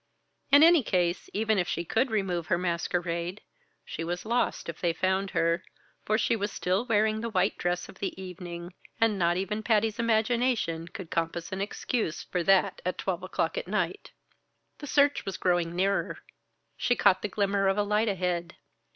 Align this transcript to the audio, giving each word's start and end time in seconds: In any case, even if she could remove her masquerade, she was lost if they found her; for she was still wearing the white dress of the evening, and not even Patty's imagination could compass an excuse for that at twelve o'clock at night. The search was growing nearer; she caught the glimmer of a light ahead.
In 0.51 0.63
any 0.63 0.81
case, 0.81 1.29
even 1.31 1.59
if 1.59 1.67
she 1.67 1.85
could 1.85 2.09
remove 2.09 2.47
her 2.47 2.57
masquerade, 2.57 3.39
she 3.85 4.03
was 4.03 4.25
lost 4.25 4.67
if 4.67 4.81
they 4.81 4.93
found 4.93 5.29
her; 5.29 5.63
for 6.05 6.17
she 6.17 6.35
was 6.35 6.51
still 6.51 6.85
wearing 6.87 7.21
the 7.21 7.29
white 7.29 7.55
dress 7.59 7.87
of 7.87 7.99
the 7.99 8.19
evening, 8.19 8.73
and 8.99 9.19
not 9.19 9.37
even 9.37 9.61
Patty's 9.61 9.99
imagination 9.99 10.87
could 10.87 11.11
compass 11.11 11.51
an 11.51 11.61
excuse 11.61 12.23
for 12.23 12.41
that 12.41 12.81
at 12.83 12.97
twelve 12.97 13.21
o'clock 13.21 13.59
at 13.59 13.67
night. 13.67 14.09
The 14.79 14.87
search 14.87 15.23
was 15.23 15.37
growing 15.37 15.75
nearer; 15.75 16.17
she 16.75 16.95
caught 16.95 17.21
the 17.21 17.27
glimmer 17.29 17.67
of 17.67 17.77
a 17.77 17.83
light 17.83 18.07
ahead. 18.07 18.55